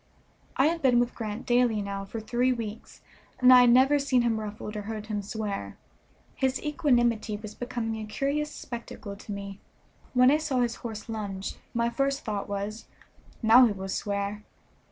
I 0.57 0.65
had 0.65 0.81
been 0.81 0.99
with 0.99 1.13
Grant 1.13 1.45
daily 1.45 1.79
now 1.79 2.05
for 2.05 2.19
three 2.19 2.51
weeks, 2.51 3.01
and 3.39 3.53
I 3.53 3.61
had 3.61 3.69
never 3.69 3.99
seen 3.99 4.23
him 4.23 4.39
ruffled 4.39 4.75
or 4.75 4.81
heard 4.81 5.05
him 5.05 5.21
swear. 5.21 5.77
His 6.33 6.59
equanimity 6.63 7.37
was 7.37 7.53
becoming 7.53 7.97
a 8.01 8.07
curious 8.07 8.49
spectacle 8.49 9.15
to 9.15 9.31
me. 9.31 9.59
When 10.15 10.31
I 10.31 10.37
saw 10.37 10.61
his 10.61 10.77
horse 10.77 11.07
lunge 11.07 11.57
my 11.75 11.91
first 11.91 12.25
thought 12.25 12.49
was, 12.49 12.87
"Now 13.43 13.67
he 13.67 13.73
will 13.73 13.87
swear." 13.89 14.43